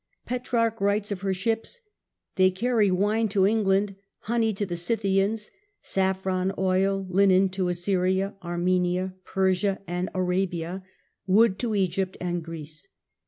Petrarch 0.25 0.81
writes 0.81 1.11
of 1.11 1.21
her 1.21 1.31
ships:" 1.31 1.79
They 2.35 2.49
carry 2.49 2.89
wine 2.89 3.27
to 3.27 3.45
England; 3.45 3.95
honey 4.21 4.51
to 4.51 4.65
the 4.65 4.75
Scythians; 4.75 5.51
saffron, 5.83 6.51
oil, 6.57 7.05
linen 7.07 7.49
to 7.49 7.67
Assyria, 7.69 8.33
Armenia, 8.43 9.13
Persia 9.25 9.79
and 9.85 10.09
Arabia; 10.15 10.83
wood 11.27 11.59
to 11.59 11.75
Egypt 11.75 12.17
and 12.19 12.41
Greece. 12.43 12.87